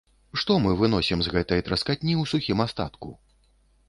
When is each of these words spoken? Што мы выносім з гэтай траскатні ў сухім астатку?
Што 0.43 0.55
мы 0.61 0.71
выносім 0.77 1.19
з 1.27 1.33
гэтай 1.35 1.61
траскатні 1.67 2.13
ў 2.21 2.31
сухім 2.31 2.65
астатку? 2.65 3.13